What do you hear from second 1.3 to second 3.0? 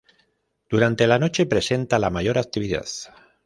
presenta la mayor actividad.